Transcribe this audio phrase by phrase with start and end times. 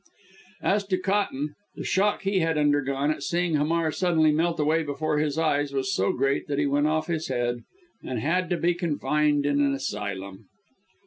[0.63, 5.19] As to Cotton, the shock he had undergone, at seeing Hamar suddenly melt away before
[5.19, 7.59] his eyes, was so great that he went off his head,
[8.01, 10.47] and had to be confined in an asylum.